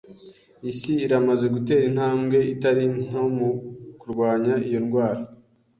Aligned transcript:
Isi 0.69 0.93
iramaze 1.05 1.45
gutera 1.55 1.83
intambwe 1.89 2.37
itari 2.53 2.85
nto 3.05 3.23
mu 3.35 3.49
kurwanya 3.99 4.53
iyo 4.67 4.79
ndwara. 4.85 5.21